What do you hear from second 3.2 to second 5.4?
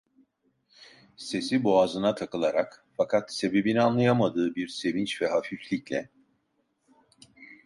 sebebini anlayamadığı bir sevinç ve